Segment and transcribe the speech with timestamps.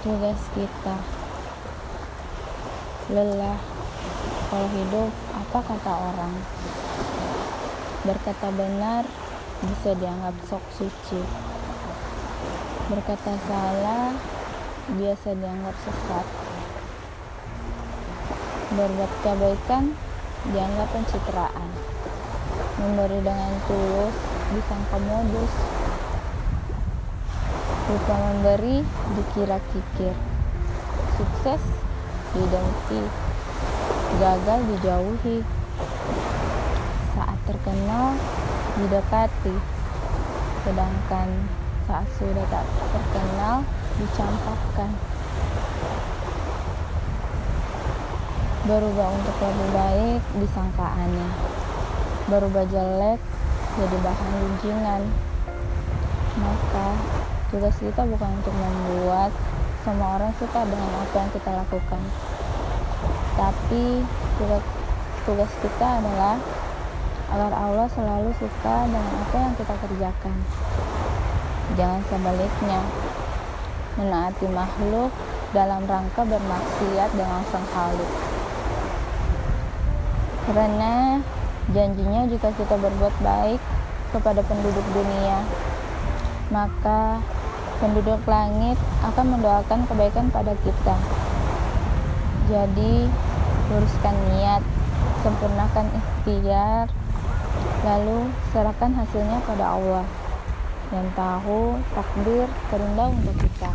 [0.00, 0.96] tugas kita.
[3.12, 3.60] Lelah.
[4.48, 6.34] Kalau hidup apa kata orang?
[8.08, 9.04] Berkata benar
[9.60, 11.20] bisa dianggap sok suci.
[12.88, 14.16] Berkata salah
[14.88, 16.26] biasa dianggap sesat.
[18.72, 19.84] Berbuat kebaikan
[20.48, 21.70] dianggap pencitraan.
[22.80, 24.16] Memberi dengan tulus
[24.56, 25.79] disangka modus
[27.90, 28.86] lupa memberi
[29.18, 30.14] dikira kikir.
[31.18, 31.62] Sukses
[32.30, 33.02] didengki
[34.22, 35.42] gagal dijauhi.
[37.18, 38.14] Saat terkenal
[38.78, 39.56] didekati.
[40.62, 41.28] Sedangkan
[41.90, 42.62] saat sudah tak
[42.94, 43.66] terkenal
[43.98, 44.94] dicampakkan.
[48.70, 51.50] Berubah untuk lebih baik disangka aneh
[52.30, 53.18] berubah jelek
[53.74, 55.02] jadi bahan gunjingan
[56.38, 56.88] maka
[57.50, 59.34] tugas kita bukan untuk membuat
[59.82, 62.02] semua orang suka dengan apa yang kita lakukan.
[63.34, 63.84] Tapi
[65.26, 66.38] tugas, kita adalah
[67.30, 70.36] agar Allah selalu suka dengan apa yang kita kerjakan.
[71.74, 72.80] Jangan sebaliknya.
[73.98, 75.10] Menaati makhluk
[75.50, 78.12] dalam rangka bermaksiat dengan sang khalik.
[80.46, 81.18] Karena
[81.74, 83.60] janjinya jika kita berbuat baik
[84.14, 85.42] kepada penduduk dunia
[86.50, 87.22] maka
[87.80, 90.96] penduduk langit akan mendoakan kebaikan pada kita.
[92.52, 93.08] Jadi
[93.72, 94.62] luruskan niat
[95.24, 96.86] sempurnakan ikhtiar
[97.80, 100.06] lalu serahkan hasilnya pada Allah
[100.92, 103.70] yang tahu takdir terindah untuk kita